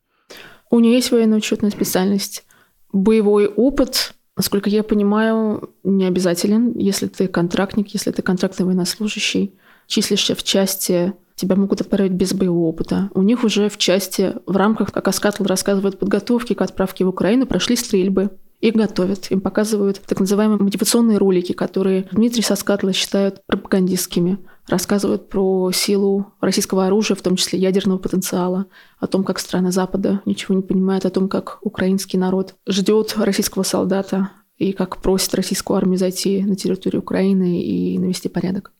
У 0.70 0.80
нее 0.80 0.94
есть 0.94 1.10
военно-учетная 1.10 1.70
специальность. 1.70 2.46
Боевой 2.92 3.46
опыт, 3.46 4.14
насколько 4.36 4.68
я 4.70 4.82
понимаю, 4.82 5.70
не 5.84 6.06
обязателен, 6.06 6.76
если 6.76 7.06
ты 7.06 7.28
контрактник, 7.28 7.88
если 7.88 8.10
ты 8.10 8.22
контрактный 8.22 8.66
военнослужащий, 8.66 9.54
числишься 9.86 10.34
в 10.34 10.42
части 10.42 11.14
тебя 11.40 11.56
могут 11.56 11.80
отправить 11.80 12.12
без 12.12 12.34
боевого 12.34 12.66
опыта. 12.66 13.10
У 13.14 13.22
них 13.22 13.44
уже 13.44 13.70
в 13.70 13.78
части, 13.78 14.34
в 14.46 14.56
рамках, 14.56 14.92
как 14.92 15.08
Аскатл 15.08 15.44
рассказывает, 15.44 15.98
подготовки 15.98 16.52
к 16.52 16.60
отправке 16.60 17.04
в 17.04 17.08
Украину, 17.08 17.46
прошли 17.46 17.76
стрельбы. 17.76 18.30
Их 18.60 18.74
готовят, 18.74 19.30
им 19.30 19.40
показывают 19.40 20.02
так 20.06 20.20
называемые 20.20 20.58
мотивационные 20.58 21.16
ролики, 21.16 21.52
которые 21.52 22.06
Дмитрий 22.12 22.42
Соскатла 22.42 22.92
считают 22.92 23.40
пропагандистскими. 23.46 24.38
Рассказывают 24.70 25.28
про 25.28 25.72
силу 25.72 26.32
российского 26.40 26.86
оружия, 26.86 27.16
в 27.16 27.22
том 27.22 27.34
числе 27.34 27.58
ядерного 27.58 27.98
потенциала, 27.98 28.66
о 29.00 29.08
том, 29.08 29.24
как 29.24 29.40
страны 29.40 29.72
Запада 29.72 30.22
ничего 30.26 30.54
не 30.54 30.62
понимают, 30.62 31.04
о 31.04 31.10
том, 31.10 31.28
как 31.28 31.58
украинский 31.62 32.20
народ 32.20 32.54
ждет 32.68 33.16
российского 33.16 33.64
солдата 33.64 34.30
и 34.58 34.70
как 34.70 34.98
просит 34.98 35.34
российскую 35.34 35.76
армию 35.76 35.98
зайти 35.98 36.44
на 36.44 36.54
территорию 36.54 37.02
Украины 37.02 37.60
и 37.60 37.98
навести 37.98 38.28
порядок. 38.28 38.70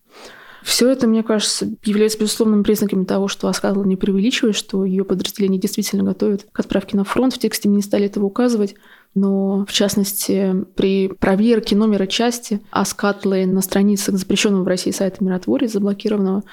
Все 0.63 0.89
это, 0.89 1.09
мне 1.09 1.25
кажется, 1.25 1.69
является 1.85 2.21
безусловным 2.21 2.63
признаками 2.63 3.03
того, 3.03 3.27
что 3.27 3.49
Аскатла 3.49 3.83
не 3.83 3.97
преувеличивает, 3.97 4.55
что 4.55 4.85
ее 4.85 5.05
подразделение 5.05 5.61
действительно 5.61 6.05
готовят 6.05 6.47
к 6.53 6.61
отправке 6.61 6.97
на 6.97 7.03
фронт. 7.03 7.35
В 7.35 7.39
тексте 7.39 7.69
мы 7.69 7.75
не 7.75 7.83
стали 7.83 8.05
этого 8.05 8.27
указывать, 8.27 8.77
но, 9.15 9.65
в 9.67 9.73
частности, 9.73 10.65
при 10.77 11.09
проверке 11.09 11.77
номера 11.77 12.07
части 12.07 12.61
Аскатлы 12.71 13.47
на 13.47 13.61
страницах 13.61 14.17
запрещенного 14.17 14.63
в 14.63 14.69
России 14.69 14.93
сайта 14.93 15.23
«Миротворец», 15.25 15.73
заблокированного, 15.73 16.45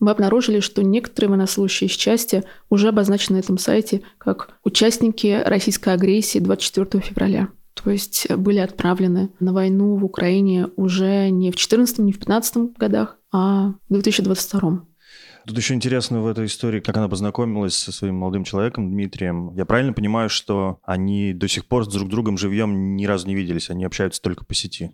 мы 0.00 0.10
обнаружили, 0.10 0.60
что 0.60 0.82
некоторые 0.82 1.30
военнослужащие 1.30 1.88
из 1.88 1.94
части 1.94 2.44
уже 2.68 2.88
обозначены 2.88 3.36
на 3.36 3.40
этом 3.40 3.58
сайте 3.58 4.02
как 4.18 4.50
участники 4.64 5.42
российской 5.44 5.94
агрессии 5.94 6.38
24 6.38 7.02
февраля. 7.02 7.48
То 7.74 7.90
есть 7.90 8.30
были 8.30 8.58
отправлены 8.58 9.30
на 9.40 9.52
войну 9.52 9.96
в 9.96 10.04
Украине 10.04 10.68
уже 10.76 11.28
не 11.30 11.50
в 11.50 11.56
14 11.56 11.98
не 11.98 12.12
в 12.12 12.18
15 12.18 12.76
годах, 12.76 13.18
а 13.32 13.74
в 13.88 13.92
2022. 13.92 14.84
Тут 15.46 15.56
еще 15.56 15.74
интересно 15.74 16.22
в 16.22 16.26
этой 16.26 16.46
истории, 16.46 16.80
как 16.80 16.96
она 16.96 17.08
познакомилась 17.08 17.74
со 17.74 17.92
своим 17.92 18.16
молодым 18.16 18.44
человеком 18.44 18.90
Дмитрием. 18.90 19.54
Я 19.54 19.66
правильно 19.66 19.92
понимаю, 19.92 20.30
что 20.30 20.78
они 20.82 21.32
до 21.34 21.48
сих 21.48 21.66
пор 21.66 21.84
с 21.84 21.88
друг 21.88 22.08
другом 22.08 22.38
живьем 22.38 22.96
ни 22.96 23.04
разу 23.04 23.26
не 23.26 23.34
виделись, 23.34 23.70
они 23.70 23.84
общаются 23.84 24.22
только 24.22 24.44
по 24.44 24.54
сети? 24.54 24.92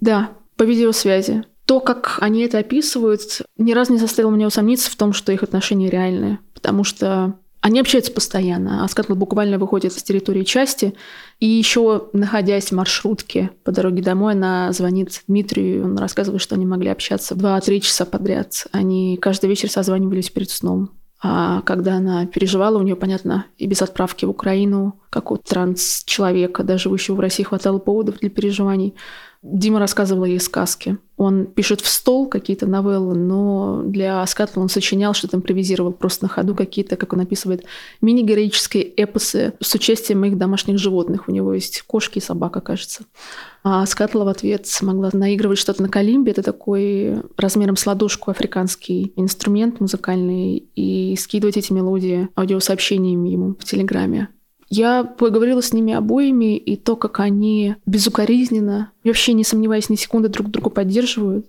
Да, 0.00 0.32
по 0.56 0.64
видеосвязи. 0.64 1.44
То, 1.64 1.80
как 1.80 2.18
они 2.20 2.42
это 2.42 2.58
описывают, 2.58 3.42
ни 3.56 3.72
разу 3.72 3.92
не 3.92 3.98
заставило 3.98 4.30
меня 4.30 4.48
усомниться 4.48 4.90
в 4.90 4.96
том, 4.96 5.12
что 5.12 5.32
их 5.32 5.42
отношения 5.42 5.88
реальные. 5.88 6.40
Потому 6.52 6.84
что 6.84 7.38
они 7.64 7.80
общаются 7.80 8.12
постоянно. 8.12 8.84
Аскатл 8.84 9.14
буквально 9.14 9.56
выходит 9.56 9.94
с 9.94 10.02
территории 10.02 10.44
части, 10.44 10.92
и 11.40 11.46
еще 11.46 12.10
находясь 12.12 12.66
в 12.66 12.72
маршрутке 12.72 13.52
по 13.64 13.72
дороге 13.72 14.02
домой, 14.02 14.34
она 14.34 14.70
звонит 14.72 15.22
Дмитрию, 15.28 15.86
он 15.86 15.96
рассказывает, 15.96 16.42
что 16.42 16.56
они 16.56 16.66
могли 16.66 16.90
общаться 16.90 17.34
2-3 17.34 17.80
часа 17.80 18.04
подряд. 18.04 18.66
Они 18.72 19.16
каждый 19.16 19.48
вечер 19.48 19.70
созванивались 19.70 20.28
перед 20.28 20.50
сном. 20.50 20.90
А 21.22 21.62
когда 21.62 21.94
она 21.94 22.26
переживала, 22.26 22.76
у 22.76 22.82
нее, 22.82 22.96
понятно, 22.96 23.46
и 23.56 23.66
без 23.66 23.80
отправки 23.80 24.26
в 24.26 24.30
Украину, 24.30 25.00
как 25.08 25.30
у 25.30 25.38
транс-человека, 25.38 26.64
даже 26.64 26.82
живущего 26.82 27.14
в 27.14 27.20
России, 27.20 27.44
хватало 27.44 27.78
поводов 27.78 28.18
для 28.18 28.28
переживаний. 28.28 28.94
Дима 29.44 29.78
рассказывал 29.78 30.24
ей 30.24 30.40
сказки. 30.40 30.96
Он 31.18 31.44
пишет 31.44 31.82
в 31.82 31.86
стол 31.86 32.26
какие-то 32.26 32.66
новеллы, 32.66 33.14
но 33.14 33.82
для 33.84 34.24
Скатла 34.26 34.62
он 34.62 34.70
сочинял, 34.70 35.12
что-то 35.12 35.36
импровизировал 35.36 35.92
просто 35.92 36.24
на 36.24 36.28
ходу 36.30 36.54
какие-то, 36.54 36.96
как 36.96 37.12
он 37.12 37.20
описывает, 37.20 37.66
мини-героические 38.00 38.84
эпосы 38.96 39.52
с 39.60 39.74
участием 39.74 40.20
моих 40.20 40.38
домашних 40.38 40.78
животных. 40.78 41.28
У 41.28 41.30
него 41.30 41.52
есть 41.52 41.82
кошки 41.82 42.18
и 42.18 42.22
собака, 42.22 42.62
кажется. 42.62 43.04
А 43.62 43.84
Скатла 43.84 44.24
в 44.24 44.28
ответ 44.28 44.66
смогла 44.66 45.10
наигрывать 45.12 45.58
что-то 45.58 45.82
на 45.82 45.90
калимбе. 45.90 46.32
Это 46.32 46.42
такой 46.42 47.22
размером 47.36 47.76
с 47.76 47.86
ладошку 47.86 48.30
африканский 48.30 49.12
инструмент 49.16 49.78
музыкальный. 49.78 50.56
И 50.74 51.16
скидывать 51.16 51.58
эти 51.58 51.70
мелодии 51.70 52.30
аудиосообщениями 52.34 53.28
ему 53.28 53.54
в 53.60 53.64
Телеграме. 53.64 54.30
Я 54.76 55.04
поговорила 55.04 55.62
с 55.62 55.72
ними 55.72 55.94
обоими, 55.94 56.56
и 56.56 56.74
то, 56.74 56.96
как 56.96 57.20
они 57.20 57.76
безукоризненно, 57.86 58.90
вообще 59.04 59.32
не 59.32 59.44
сомневаясь 59.44 59.88
ни 59.88 59.94
секунды, 59.94 60.28
друг 60.28 60.50
друга 60.50 60.68
поддерживают, 60.68 61.46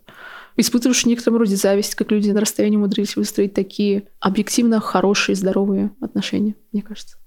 испытываешь 0.57 1.01
в 1.01 1.07
некотором 1.07 1.37
роде 1.39 1.55
зависть, 1.55 1.95
как 1.95 2.11
люди 2.11 2.29
на 2.29 2.41
расстоянии 2.41 2.77
умудрились 2.77 3.15
выстроить 3.15 3.55
такие 3.55 4.03
объективно 4.19 4.79
хорошие, 4.79 5.35
здоровые 5.35 5.89
отношения, 6.01 6.53
мне 6.71 6.83
кажется. 6.83 7.17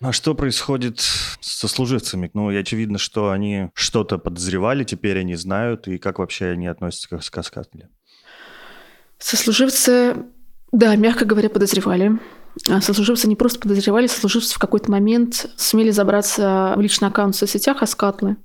А 0.00 0.10
что 0.10 0.34
происходит 0.34 0.98
со 1.40 1.68
служивцами? 1.68 2.28
Ну, 2.34 2.48
очевидно, 2.48 2.98
что 2.98 3.30
они 3.30 3.70
что-то 3.74 4.18
подозревали, 4.18 4.82
теперь 4.82 5.20
они 5.20 5.36
знают, 5.36 5.86
и 5.86 5.98
как 5.98 6.18
вообще 6.18 6.46
они 6.46 6.66
относятся 6.66 7.16
к 7.16 7.22
сказкателям? 7.22 7.90
Сослуживцы, 9.18 10.16
да, 10.72 10.96
мягко 10.96 11.24
говоря, 11.24 11.48
подозревали. 11.48 12.18
А 12.68 12.80
сослуживцы 12.80 13.28
не 13.28 13.36
просто 13.36 13.60
подозревали, 13.60 14.06
сослуживцы 14.06 14.54
в 14.54 14.58
какой-то 14.58 14.90
момент 14.90 15.46
сумели 15.56 15.90
забраться 15.90 16.74
в 16.76 16.80
личный 16.80 17.08
аккаунт 17.08 17.34
в 17.34 17.38
соцсетях 17.38 17.82
Аскатлы, 17.82 18.36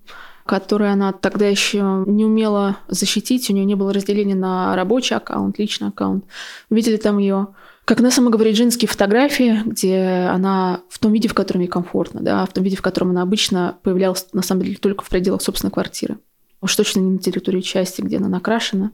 который 0.45 0.91
она 0.91 1.13
тогда 1.13 1.47
еще 1.47 2.03
не 2.05 2.25
умела 2.25 2.77
защитить, 2.87 3.49
у 3.49 3.53
нее 3.53 3.65
не 3.65 3.75
было 3.75 3.93
разделения 3.93 4.35
на 4.35 4.75
рабочий 4.75 5.15
аккаунт, 5.15 5.57
личный 5.59 5.89
аккаунт. 5.89 6.25
Увидели 6.69 6.97
там 6.97 7.17
ее 7.17 7.49
как 7.85 7.99
она 7.99 8.11
сама 8.11 8.29
говорит, 8.29 8.55
женские 8.55 8.87
фотографии, 8.87 9.63
где 9.65 10.29
она 10.31 10.81
в 10.87 10.99
том 10.99 11.11
виде, 11.11 11.27
в 11.27 11.33
котором 11.33 11.61
ей 11.61 11.67
комфортно, 11.67 12.21
да, 12.21 12.45
в 12.45 12.53
том 12.53 12.63
виде, 12.63 12.77
в 12.77 12.81
котором 12.81 13.09
она 13.09 13.21
обычно 13.21 13.79
появлялась, 13.83 14.27
на 14.33 14.43
самом 14.43 14.63
деле, 14.63 14.77
только 14.77 15.03
в 15.03 15.09
пределах 15.09 15.41
собственной 15.41 15.71
квартиры. 15.71 16.19
Уж 16.61 16.75
точно 16.75 16.99
не 16.99 17.11
на 17.11 17.17
территории 17.17 17.61
части, 17.61 18.01
где 18.01 18.17
она 18.17 18.29
накрашена. 18.29 18.91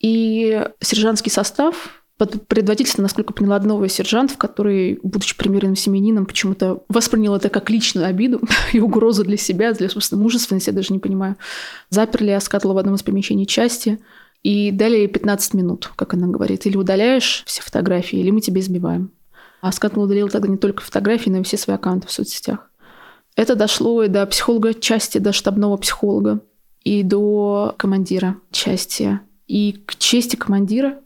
И 0.00 0.68
сержантский 0.80 1.30
состав 1.30 2.04
под 2.18 2.46
предводительством, 2.48 3.02
насколько 3.02 3.32
поняла, 3.34 3.56
одного 3.56 3.84
из 3.84 3.92
сержантов, 3.92 4.38
который, 4.38 4.98
будучи 5.02 5.36
примерным 5.36 5.76
семенином, 5.76 6.24
почему-то 6.24 6.82
воспринял 6.88 7.36
это 7.36 7.50
как 7.50 7.68
личную 7.68 8.06
обиду 8.06 8.40
и 8.72 8.80
угрозу 8.80 9.24
для 9.24 9.36
себя, 9.36 9.72
для 9.72 9.88
собственной 9.90 10.22
мужественности, 10.22 10.70
я 10.70 10.74
даже 10.74 10.92
не 10.92 10.98
понимаю. 10.98 11.36
Заперли 11.90 12.30
Аскатла 12.30 12.72
в 12.72 12.78
одном 12.78 12.94
из 12.94 13.02
помещений 13.02 13.46
части 13.46 13.98
и 14.42 14.70
дали 14.70 14.96
ей 14.96 15.08
15 15.08 15.54
минут, 15.54 15.92
как 15.96 16.14
она 16.14 16.26
говорит. 16.26 16.66
Или 16.66 16.76
удаляешь 16.76 17.42
все 17.46 17.62
фотографии, 17.62 18.18
или 18.18 18.30
мы 18.30 18.40
тебя 18.40 18.60
избиваем. 18.60 19.10
А 19.60 19.68
Аскатл 19.68 20.00
удалил 20.00 20.28
тогда 20.28 20.48
не 20.48 20.56
только 20.56 20.82
фотографии, 20.82 21.30
но 21.30 21.38
и 21.38 21.42
все 21.42 21.56
свои 21.56 21.76
аккаунты 21.76 22.06
в 22.06 22.12
соцсетях. 22.12 22.70
Это 23.34 23.56
дошло 23.56 24.02
и 24.02 24.08
до 24.08 24.24
психолога 24.26 24.72
части, 24.72 25.18
до 25.18 25.32
штабного 25.32 25.76
психолога, 25.76 26.40
и 26.84 27.02
до 27.02 27.74
командира 27.76 28.36
части. 28.52 29.20
И 29.48 29.82
к 29.84 29.96
чести 29.96 30.36
командира 30.36 31.00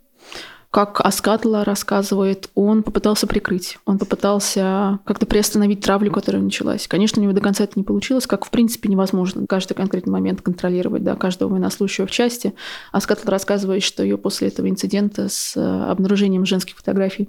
как 0.70 1.00
Аскатла 1.00 1.64
рассказывает, 1.64 2.48
он 2.54 2.84
попытался 2.84 3.26
прикрыть, 3.26 3.78
он 3.86 3.98
попытался 3.98 5.00
как-то 5.04 5.26
приостановить 5.26 5.80
травлю, 5.80 6.12
которая 6.12 6.40
началась. 6.40 6.86
Конечно, 6.86 7.20
у 7.20 7.24
него 7.24 7.32
до 7.32 7.40
конца 7.40 7.64
это 7.64 7.72
не 7.74 7.82
получилось, 7.82 8.28
как 8.28 8.44
в 8.44 8.50
принципе 8.50 8.88
невозможно 8.88 9.46
каждый 9.48 9.74
конкретный 9.74 10.12
момент 10.12 10.42
контролировать, 10.42 11.02
да, 11.02 11.16
каждого 11.16 11.50
военнослужащего 11.50 12.06
в 12.06 12.12
части. 12.12 12.54
Аскатла 12.92 13.32
рассказывает, 13.32 13.82
что 13.82 14.04
ее 14.04 14.16
после 14.16 14.46
этого 14.46 14.68
инцидента 14.70 15.28
с 15.28 15.56
э, 15.56 15.60
обнаружением 15.60 16.46
женских 16.46 16.76
фотографий 16.76 17.28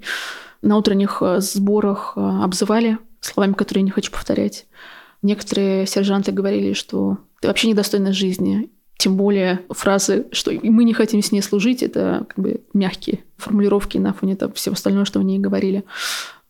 на 0.61 0.77
утренних 0.77 1.17
э, 1.21 1.39
сборах 1.39 2.13
э, 2.15 2.19
обзывали 2.19 2.99
словами, 3.21 3.53
которые 3.53 3.81
я 3.81 3.85
не 3.85 3.91
хочу 3.91 4.11
повторять. 4.11 4.67
Некоторые 5.23 5.87
сержанты 5.87 6.31
говорили, 6.31 6.73
что 6.73 7.17
ты 7.39 7.47
вообще 7.47 7.69
недостойна 7.69 8.13
жизни, 8.13 8.69
тем 9.01 9.17
более 9.17 9.61
фразы, 9.69 10.27
что 10.31 10.51
мы 10.61 10.83
не 10.83 10.93
хотим 10.93 11.23
с 11.23 11.31
ней 11.31 11.41
служить, 11.41 11.81
это 11.81 12.27
как 12.29 12.37
бы 12.37 12.61
мягкие 12.75 13.23
формулировки 13.35 13.97
на 13.97 14.13
фоне 14.13 14.35
того 14.35 14.53
всего 14.53 14.73
остального, 14.73 15.05
что 15.05 15.19
в 15.19 15.23
ней 15.23 15.39
говорили. 15.39 15.83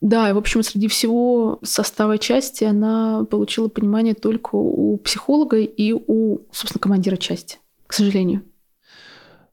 Да, 0.01 0.29
и, 0.29 0.34
в 0.34 0.38
общем, 0.38 0.62
среди 0.62 0.89
всего 0.89 1.60
состава 1.63 2.17
части 2.17 2.65
она 2.65 3.24
получила 3.24 3.70
понимание 3.70 4.15
только 4.15 4.55
у 4.55 4.98
психолога 4.98 5.60
и 5.60 5.93
у, 5.93 6.39
собственно, 6.51 6.81
командира 6.81 7.15
части, 7.15 7.60
к 7.88 7.93
сожалению. 7.93 8.41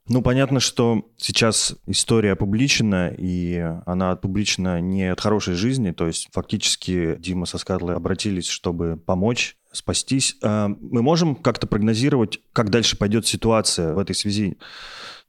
Ну, 0.09 0.23
понятно, 0.23 0.59
что 0.59 1.03
сейчас 1.17 1.75
история 1.85 2.31
опубличена, 2.31 3.13
и 3.15 3.63
она 3.85 4.11
опубличена 4.11 4.81
не 4.81 5.03
от 5.03 5.21
хорошей 5.21 5.53
жизни, 5.53 5.91
то 5.91 6.07
есть 6.07 6.29
фактически 6.31 7.15
Дима 7.19 7.45
со 7.45 7.59
Скатлой 7.59 7.95
обратились, 7.95 8.47
чтобы 8.47 8.97
помочь 8.97 9.55
спастись. 9.71 10.35
А 10.41 10.67
мы 10.67 11.03
можем 11.03 11.35
как-то 11.35 11.67
прогнозировать, 11.67 12.39
как 12.53 12.71
дальше 12.71 12.97
пойдет 12.97 13.27
ситуация 13.27 13.93
в 13.93 13.99
этой 13.99 14.15
связи? 14.15 14.57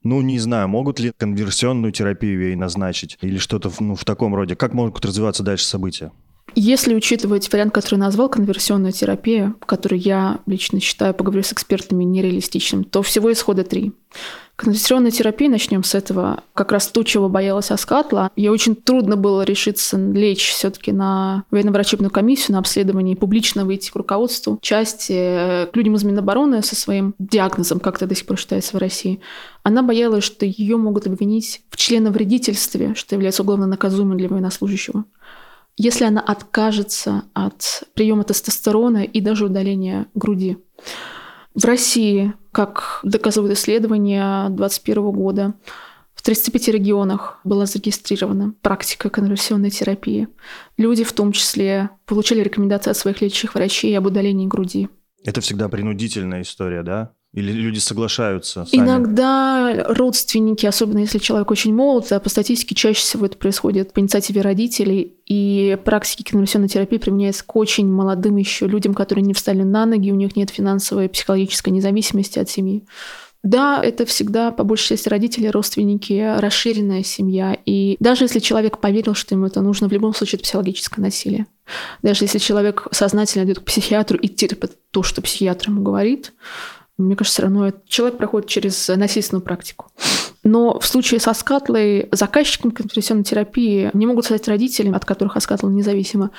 Ну, 0.03 0.21
не 0.21 0.39
знаю, 0.39 0.67
могут 0.67 0.99
ли 0.99 1.13
конверсионную 1.15 1.91
терапию 1.91 2.47
ей 2.47 2.55
назначить 2.55 3.19
или 3.21 3.37
что-то 3.37 3.71
ну, 3.79 3.95
в 3.95 4.03
таком 4.03 4.33
роде? 4.33 4.55
Как 4.55 4.73
могут 4.73 5.05
развиваться 5.05 5.43
дальше 5.43 5.65
события? 5.65 6.11
Если 6.55 6.93
учитывать 6.93 7.51
вариант, 7.51 7.73
который 7.73 7.95
назвал, 7.99 8.29
конверсионную 8.29 8.91
терапию, 8.91 9.55
который 9.65 9.99
я 9.99 10.39
лично 10.45 10.79
считаю, 10.79 11.13
поговорю 11.13 11.43
с 11.43 11.53
экспертами, 11.53 12.03
нереалистичным, 12.03 12.83
то 12.83 13.01
всего 13.01 13.31
исхода 13.31 13.63
три. 13.63 13.93
Конверсионная 14.57 15.11
терапия, 15.11 15.49
начнем 15.49 15.83
с 15.83 15.95
этого, 15.95 16.43
как 16.53 16.71
раз 16.71 16.87
то, 16.87 17.01
чего 17.03 17.29
боялась 17.29 17.71
Аскатла. 17.71 18.29
Ей 18.35 18.49
очень 18.49 18.75
трудно 18.75 19.15
было 19.15 19.41
решиться 19.41 19.97
лечь 19.97 20.49
все 20.49 20.69
таки 20.69 20.91
на 20.91 21.45
военно-врачебную 21.49 22.11
комиссию, 22.11 22.53
на 22.53 22.59
обследование 22.59 23.15
и 23.15 23.17
публично 23.17 23.65
выйти 23.65 23.89
к 23.89 23.95
руководству 23.95 24.59
части, 24.61 25.13
э, 25.13 25.65
к 25.67 25.75
людям 25.75 25.95
из 25.95 26.03
Минобороны 26.03 26.61
со 26.61 26.75
своим 26.75 27.15
диагнозом, 27.17 27.79
как 27.79 27.95
это 27.95 28.05
до 28.05 28.13
сих 28.13 28.27
пор 28.27 28.37
считается 28.37 28.75
в 28.75 28.79
России. 28.79 29.21
Она 29.63 29.81
боялась, 29.81 30.25
что 30.25 30.45
ее 30.45 30.77
могут 30.77 31.07
обвинить 31.07 31.61
в 31.69 31.77
членовредительстве, 31.77 32.93
что 32.93 33.15
является 33.15 33.41
уголовно 33.41 33.65
наказуемым 33.65 34.17
для 34.17 34.27
военнослужащего 34.27 35.05
если 35.81 36.05
она 36.05 36.21
откажется 36.21 37.23
от 37.33 37.83
приема 37.95 38.23
тестостерона 38.23 39.03
и 39.03 39.19
даже 39.19 39.45
удаления 39.45 40.05
груди. 40.13 40.59
В 41.55 41.65
России, 41.65 42.33
как 42.51 42.99
доказывают 43.01 43.57
исследования 43.57 44.49
2021 44.49 45.11
года, 45.11 45.53
в 46.13 46.21
35 46.21 46.67
регионах 46.67 47.39
была 47.43 47.65
зарегистрирована 47.65 48.53
практика 48.61 49.09
конверсионной 49.09 49.71
терапии. 49.71 50.27
Люди 50.77 51.03
в 51.03 51.13
том 51.13 51.31
числе 51.31 51.89
получили 52.05 52.41
рекомендации 52.41 52.91
от 52.91 52.97
своих 52.97 53.19
лечащих 53.21 53.55
врачей 53.55 53.97
об 53.97 54.05
удалении 54.05 54.45
груди. 54.45 54.87
Это 55.23 55.41
всегда 55.41 55.67
принудительная 55.67 56.43
история, 56.43 56.83
да? 56.83 57.13
Или 57.33 57.53
люди 57.53 57.79
соглашаются 57.79 58.65
сами? 58.65 58.83
Иногда 58.83 59.85
родственники, 59.87 60.65
особенно 60.65 60.99
если 60.99 61.17
человек 61.17 61.49
очень 61.49 61.73
молод, 61.73 62.11
а 62.11 62.19
по 62.19 62.29
статистике 62.29 62.75
чаще 62.75 62.99
всего 62.99 63.25
это 63.25 63.37
происходит 63.37 63.93
по 63.93 64.01
инициативе 64.01 64.41
родителей, 64.41 65.15
и 65.25 65.77
практики 65.85 66.29
конверсионной 66.29 66.67
терапии 66.67 66.97
применяются 66.97 67.45
к 67.45 67.55
очень 67.55 67.87
молодым 67.87 68.35
еще 68.35 68.67
людям, 68.67 68.93
которые 68.93 69.23
не 69.23 69.33
встали 69.33 69.63
на 69.63 69.85
ноги, 69.85 70.11
у 70.11 70.15
них 70.15 70.35
нет 70.35 70.49
финансовой 70.49 71.05
и 71.05 71.09
психологической 71.09 71.71
независимости 71.71 72.37
от 72.37 72.49
семьи. 72.49 72.83
Да, 73.43 73.81
это 73.81 74.05
всегда, 74.05 74.51
по 74.51 74.63
большей 74.63 74.89
части, 74.89 75.09
родители, 75.09 75.47
родственники, 75.47 76.35
расширенная 76.37 77.01
семья. 77.01 77.57
И 77.65 77.97
даже 77.99 78.25
если 78.25 78.39
человек 78.39 78.77
поверил, 78.77 79.15
что 79.15 79.33
ему 79.33 79.47
это 79.47 79.61
нужно, 79.61 79.87
в 79.87 79.91
любом 79.91 80.13
случае 80.13 80.37
это 80.37 80.43
психологическое 80.43 81.01
насилие. 81.01 81.47
Даже 82.03 82.25
если 82.25 82.37
человек 82.37 82.87
сознательно 82.91 83.45
идет 83.45 83.59
к 83.59 83.63
психиатру 83.63 84.17
и 84.19 84.27
терпит 84.27 84.77
то, 84.91 85.01
что 85.01 85.21
психиатр 85.23 85.69
ему 85.69 85.81
говорит, 85.81 86.33
мне 87.01 87.15
кажется, 87.15 87.35
все 87.35 87.43
равно 87.43 87.71
человек 87.87 88.17
проходит 88.17 88.49
через 88.49 88.87
насильственную 88.87 89.43
практику. 89.43 89.91
Но 90.43 90.79
в 90.79 90.85
случае 90.85 91.19
со 91.19 91.33
скатлой 91.33 92.09
заказчиком 92.11 92.71
конверсионной 92.71 93.23
терапии 93.23 93.91
не 93.93 94.07
могут 94.07 94.25
стать 94.25 94.47
родители, 94.47 94.91
от 94.91 95.05
которых 95.05 95.37
Аскатла 95.37 95.69
независимо. 95.69 96.31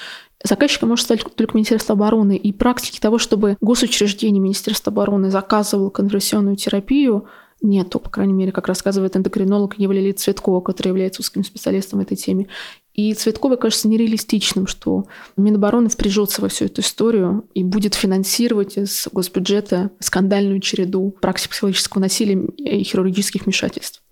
Заказчиком 0.42 0.88
может 0.88 1.04
стать 1.04 1.23
только 1.37 1.57
Министерство 1.57 1.95
обороны. 1.95 2.37
И 2.37 2.52
практики 2.52 2.99
того, 2.99 3.19
чтобы 3.19 3.57
госучреждение 3.61 4.40
Министерства 4.40 4.90
обороны 4.90 5.31
заказывало 5.31 5.90
конверсионную 5.90 6.57
терапию, 6.57 7.26
нету, 7.61 8.00
по 8.00 8.11
крайней 8.11 8.33
мере, 8.33 8.50
как 8.50 8.66
рассказывает 8.66 9.16
эндокринолог 9.16 9.78
Евлия 9.78 10.12
Цветкова, 10.12 10.61
который 10.61 10.88
является 10.88 11.23
узким 11.23 11.45
специалистом 11.45 12.00
в 12.00 12.02
этой 12.02 12.16
теме. 12.16 12.49
И 12.95 13.15
Цветковой 13.15 13.57
кажется 13.57 13.89
нереалистичным, 13.89 14.67
что 14.67 15.07
Минобороны 15.37 15.89
впряжется 15.89 16.43
во 16.43 16.49
всю 16.49 16.67
эту 16.67 16.83
историю 16.83 17.45
и 17.55 17.65
будет 17.65 17.95
финансировать 17.95 18.77
из 18.77 19.09
госбюджета 19.13 19.91
скандальную 19.99 20.61
череду 20.61 21.17
практик 21.21 21.51
психологического 21.51 22.01
насилия 22.01 22.39
и 22.59 22.83
хирургических 22.83 23.45
вмешательств. 23.45 24.03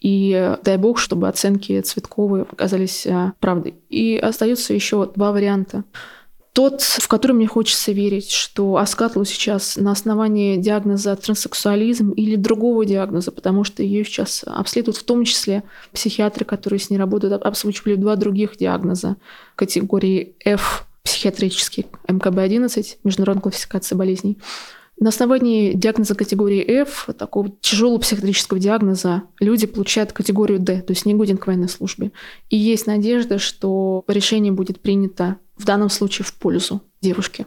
И 0.00 0.56
дай 0.64 0.78
бог, 0.78 0.98
чтобы 0.98 1.28
оценки 1.28 1.80
Цветковой 1.80 2.42
оказались 2.42 3.06
а, 3.06 3.34
правдой. 3.38 3.76
И 3.88 4.16
остается 4.16 4.74
еще 4.74 5.06
два 5.14 5.30
варианта. 5.30 5.84
Тот, 6.52 6.82
в 6.82 7.08
который 7.08 7.32
мне 7.32 7.46
хочется 7.46 7.92
верить, 7.92 8.30
что 8.30 8.76
Аскатлу 8.76 9.24
сейчас 9.24 9.76
на 9.76 9.92
основании 9.92 10.58
диагноза 10.58 11.16
транссексуализм 11.16 12.10
или 12.10 12.36
другого 12.36 12.84
диагноза, 12.84 13.32
потому 13.32 13.64
что 13.64 13.82
ее 13.82 14.04
сейчас 14.04 14.44
обследуют 14.46 14.98
в 14.98 15.04
том 15.04 15.24
числе 15.24 15.62
психиатры, 15.92 16.44
которые 16.44 16.78
с 16.78 16.90
ней 16.90 16.98
работают, 16.98 17.42
обслуживали 17.42 17.94
два 17.94 18.16
других 18.16 18.58
диагноза 18.58 19.16
категории 19.56 20.34
F 20.44 20.86
психиатрический 21.02 21.86
МКБ-11, 22.06 22.98
международная 23.02 23.42
классификация 23.42 23.96
болезней. 23.96 24.38
На 25.00 25.08
основании 25.08 25.72
диагноза 25.72 26.14
категории 26.14 26.62
F, 26.82 27.08
такого 27.18 27.50
тяжелого 27.60 27.98
психиатрического 27.98 28.60
диагноза, 28.60 29.22
люди 29.40 29.66
получают 29.66 30.12
категорию 30.12 30.60
D, 30.60 30.82
то 30.82 30.92
есть 30.92 31.06
не 31.06 31.14
годен 31.14 31.38
к 31.38 31.46
военной 31.46 31.68
службе. 31.68 32.12
И 32.50 32.56
есть 32.56 32.86
надежда, 32.86 33.38
что 33.38 34.04
решение 34.06 34.52
будет 34.52 34.80
принято 34.80 35.38
в 35.62 35.64
данном 35.64 35.88
случае 35.88 36.24
в 36.24 36.34
пользу 36.34 36.82
девушки. 37.00 37.46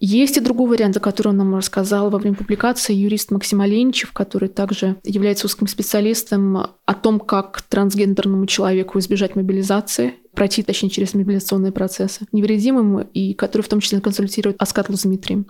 Есть 0.00 0.36
и 0.36 0.40
другой 0.40 0.70
вариант, 0.70 0.96
о 0.96 1.00
котором 1.00 1.36
нам 1.36 1.54
рассказал 1.54 2.10
во 2.10 2.18
время 2.18 2.36
публикации 2.36 2.92
юрист 2.92 3.30
Максим 3.30 3.60
Оленичев, 3.60 4.12
который 4.12 4.48
также 4.48 4.96
является 5.04 5.46
узким 5.46 5.66
специалистом 5.66 6.56
о 6.56 6.94
том, 6.94 7.20
как 7.20 7.62
трансгендерному 7.62 8.46
человеку 8.46 8.98
избежать 8.98 9.36
мобилизации, 9.36 10.14
пройти, 10.34 10.62
точнее, 10.62 10.90
через 10.90 11.14
мобилизационные 11.14 11.72
процессы 11.72 12.26
невредимым, 12.32 13.02
и 13.02 13.34
который 13.34 13.62
в 13.62 13.68
том 13.68 13.80
числе 13.80 14.00
консультирует 14.00 14.60
Аскатлу 14.60 14.96
с 14.96 15.02
Дмитрием. 15.02 15.46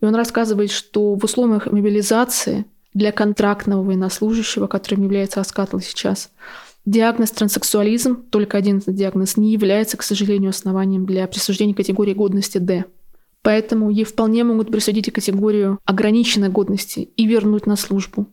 И 0.00 0.04
он 0.04 0.14
рассказывает, 0.14 0.70
что 0.70 1.14
в 1.14 1.24
условиях 1.24 1.66
мобилизации 1.66 2.66
для 2.94 3.12
контрактного 3.12 3.82
военнослужащего, 3.82 4.66
которым 4.66 5.04
является 5.04 5.40
Аскатл 5.40 5.78
сейчас, 5.78 6.30
Диагноз 6.86 7.30
транссексуализм, 7.30 8.22
только 8.30 8.56
один 8.56 8.82
диагноз, 8.86 9.36
не 9.36 9.52
является, 9.52 9.96
к 9.96 10.02
сожалению, 10.02 10.50
основанием 10.50 11.04
для 11.04 11.26
присуждения 11.26 11.74
категории 11.74 12.14
годности 12.14 12.58
D. 12.58 12.84
Поэтому 13.42 13.90
ей 13.90 14.04
вполне 14.04 14.44
могут 14.44 14.70
присудить 14.70 15.08
и 15.08 15.10
категорию 15.10 15.78
ограниченной 15.84 16.48
годности 16.48 17.10
и 17.16 17.26
вернуть 17.26 17.66
на 17.66 17.76
службу. 17.76 18.26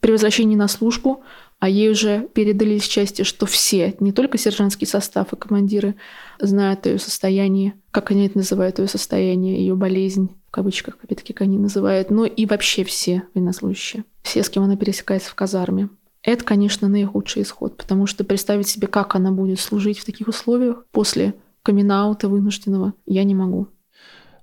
При 0.00 0.12
возвращении 0.12 0.56
на 0.56 0.68
службу, 0.68 1.22
а 1.60 1.68
ей 1.68 1.90
уже 1.90 2.28
передали 2.34 2.74
из 2.74 2.82
части, 2.82 3.22
что 3.22 3.46
все, 3.46 3.94
не 4.00 4.12
только 4.12 4.36
сержантский 4.36 4.86
состав 4.86 5.32
и 5.32 5.36
командиры, 5.36 5.94
знают 6.38 6.84
ее 6.84 6.98
состояние, 6.98 7.74
как 7.90 8.10
они 8.10 8.26
это 8.26 8.36
называют, 8.36 8.78
ее 8.78 8.86
состояние, 8.86 9.58
ее 9.58 9.74
болезнь, 9.74 10.28
в 10.48 10.50
кавычках, 10.50 10.98
опять-таки, 11.02 11.32
как 11.32 11.46
они 11.46 11.58
называют, 11.58 12.10
но 12.10 12.26
и 12.26 12.44
вообще 12.44 12.84
все 12.84 13.22
военнослужащие, 13.32 14.04
все, 14.22 14.42
с 14.42 14.50
кем 14.50 14.62
она 14.62 14.76
пересекается 14.76 15.30
в 15.30 15.34
казарме. 15.34 15.88
Это, 16.24 16.42
конечно, 16.42 16.88
наихудший 16.88 17.42
исход, 17.42 17.76
потому 17.76 18.06
что 18.06 18.24
представить 18.24 18.66
себе, 18.66 18.86
как 18.86 19.14
она 19.14 19.30
будет 19.30 19.60
служить 19.60 19.98
в 19.98 20.06
таких 20.06 20.26
условиях 20.26 20.86
после 20.90 21.34
камин 21.62 21.92
вынужденного, 22.22 22.94
я 23.04 23.24
не 23.24 23.34
могу. 23.34 23.68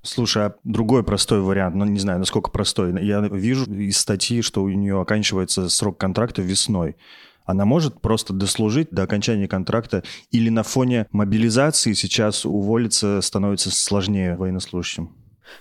Слушай, 0.02 0.46
а 0.46 0.54
другой 0.64 1.04
простой 1.04 1.40
вариант, 1.40 1.74
ну 1.76 1.84
не 1.84 1.98
знаю, 1.98 2.18
насколько 2.20 2.50
простой. 2.50 3.04
Я 3.04 3.20
вижу 3.20 3.72
из 3.72 3.98
статьи, 3.98 4.42
что 4.42 4.62
у 4.62 4.68
нее 4.68 5.00
оканчивается 5.00 5.68
срок 5.68 5.98
контракта 5.98 6.42
весной. 6.42 6.96
Она 7.44 7.64
может 7.64 8.00
просто 8.00 8.32
дослужить 8.32 8.90
до 8.90 9.02
окончания 9.02 9.48
контракта 9.48 10.04
или 10.30 10.48
на 10.48 10.62
фоне 10.62 11.06
мобилизации 11.10 11.92
сейчас 11.92 12.44
уволиться 12.46 13.20
становится 13.20 13.70
сложнее 13.70 14.36
военнослужащим? 14.36 15.10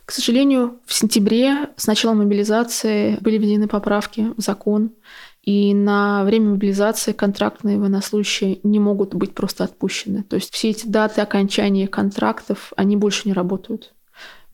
К 0.05 0.11
сожалению, 0.11 0.79
в 0.85 0.93
сентябре 0.93 1.69
с 1.75 1.87
начала 1.87 2.13
мобилизации 2.13 3.17
были 3.21 3.37
введены 3.37 3.67
поправки 3.67 4.27
в 4.37 4.41
закон, 4.41 4.91
и 5.43 5.73
на 5.73 6.23
время 6.23 6.51
мобилизации 6.51 7.13
контрактные 7.13 7.79
военнослужащие 7.79 8.59
не 8.63 8.79
могут 8.79 9.15
быть 9.15 9.33
просто 9.33 9.63
отпущены. 9.63 10.23
То 10.23 10.35
есть 10.35 10.53
все 10.53 10.69
эти 10.69 10.87
даты 10.87 11.21
окончания 11.21 11.87
контрактов, 11.87 12.73
они 12.75 12.95
больше 12.95 13.27
не 13.27 13.33
работают. 13.33 13.93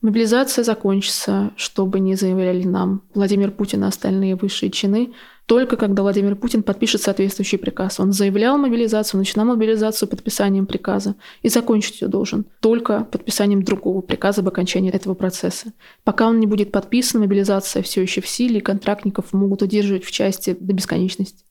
Мобилизация 0.00 0.64
закончится, 0.64 1.50
чтобы 1.56 2.00
не 2.00 2.14
заявляли 2.14 2.64
нам 2.64 3.02
Владимир 3.14 3.50
Путин 3.50 3.84
и 3.84 3.88
остальные 3.88 4.36
высшие 4.36 4.70
чины, 4.70 5.12
только 5.48 5.78
когда 5.78 6.02
Владимир 6.02 6.36
Путин 6.36 6.62
подпишет 6.62 7.00
соответствующий 7.00 7.56
приказ. 7.56 7.98
Он 7.98 8.12
заявлял 8.12 8.58
мобилизацию, 8.58 9.18
начинал 9.18 9.46
мобилизацию 9.46 10.06
подписанием 10.06 10.66
приказа 10.66 11.14
и 11.40 11.48
закончить 11.48 12.02
ее 12.02 12.08
должен 12.08 12.44
только 12.60 13.04
подписанием 13.10 13.62
другого 13.62 14.02
приказа 14.02 14.42
об 14.42 14.48
окончании 14.48 14.92
этого 14.92 15.14
процесса. 15.14 15.72
Пока 16.04 16.28
он 16.28 16.38
не 16.38 16.46
будет 16.46 16.70
подписан, 16.70 17.22
мобилизация 17.22 17.82
все 17.82 18.02
еще 18.02 18.20
в 18.20 18.28
силе, 18.28 18.58
и 18.58 18.60
контрактников 18.60 19.32
могут 19.32 19.62
удерживать 19.62 20.04
в 20.04 20.10
части 20.10 20.54
до 20.60 20.74
бесконечности. 20.74 21.44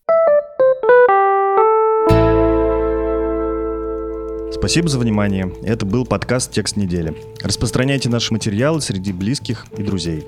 Спасибо 4.60 4.90
за 4.90 4.98
внимание. 4.98 5.54
Это 5.62 5.86
был 5.86 6.04
подкаст 6.04 6.52
«Текст 6.52 6.78
недели». 6.78 7.14
Распространяйте 7.44 8.10
наши 8.10 8.34
материалы 8.34 8.82
среди 8.82 9.14
близких 9.14 9.68
и 9.78 9.84
друзей. 9.84 10.26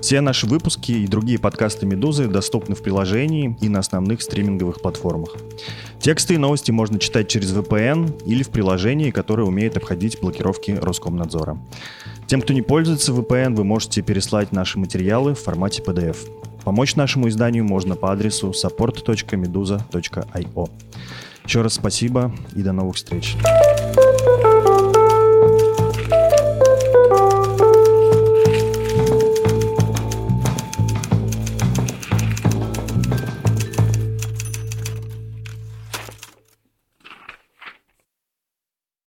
Все 0.00 0.20
наши 0.20 0.46
выпуски 0.46 0.92
и 0.92 1.08
другие 1.08 1.40
подкасты 1.40 1.84
«Медузы» 1.84 2.28
доступны 2.28 2.76
в 2.76 2.82
приложении 2.82 3.58
и 3.60 3.68
на 3.68 3.80
основных 3.80 4.22
стриминговых 4.22 4.80
платформах. 4.80 5.30
Тексты 5.98 6.34
и 6.34 6.38
новости 6.38 6.70
можно 6.70 7.00
читать 7.00 7.26
через 7.26 7.52
VPN 7.52 8.24
или 8.24 8.44
в 8.44 8.50
приложении, 8.50 9.10
которое 9.10 9.42
умеет 9.42 9.76
обходить 9.76 10.20
блокировки 10.20 10.70
Роскомнадзора. 10.70 11.58
Тем, 12.28 12.42
кто 12.42 12.52
не 12.52 12.62
пользуется 12.62 13.10
VPN, 13.10 13.56
вы 13.56 13.64
можете 13.64 14.02
переслать 14.02 14.52
наши 14.52 14.78
материалы 14.78 15.34
в 15.34 15.40
формате 15.40 15.82
PDF. 15.84 16.18
Помочь 16.62 16.94
нашему 16.94 17.28
изданию 17.28 17.64
можно 17.64 17.96
по 17.96 18.12
адресу 18.12 18.52
support.meduza.io. 18.52 20.70
Еще 21.44 21.60
раз 21.60 21.74
спасибо 21.74 22.32
и 22.54 22.62
до 22.62 22.72
новых 22.72 22.96
встреч. 22.96 23.36